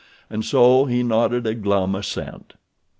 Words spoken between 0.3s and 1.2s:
And so he